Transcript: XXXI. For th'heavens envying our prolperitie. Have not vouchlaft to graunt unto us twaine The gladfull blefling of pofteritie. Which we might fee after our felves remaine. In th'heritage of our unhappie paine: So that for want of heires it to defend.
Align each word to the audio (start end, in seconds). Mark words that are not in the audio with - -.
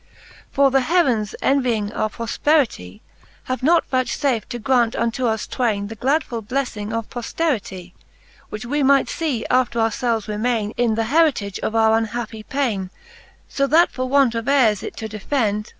XXXI. 0.01 0.53
For 0.55 0.71
th'heavens 0.71 1.35
envying 1.43 1.93
our 1.93 2.09
prolperitie. 2.09 3.01
Have 3.43 3.61
not 3.61 3.87
vouchlaft 3.91 4.49
to 4.49 4.57
graunt 4.57 4.95
unto 4.95 5.27
us 5.27 5.45
twaine 5.45 5.89
The 5.89 5.95
gladfull 5.95 6.41
blefling 6.41 6.91
of 6.91 7.07
pofteritie. 7.11 7.93
Which 8.49 8.65
we 8.65 8.81
might 8.81 9.09
fee 9.09 9.45
after 9.51 9.79
our 9.79 9.91
felves 9.91 10.27
remaine. 10.27 10.71
In 10.75 10.95
th'heritage 10.95 11.59
of 11.59 11.75
our 11.75 11.95
unhappie 11.95 12.41
paine: 12.41 12.89
So 13.47 13.67
that 13.67 13.91
for 13.91 14.09
want 14.09 14.33
of 14.33 14.45
heires 14.45 14.81
it 14.81 14.97
to 14.97 15.07
defend. 15.07 15.69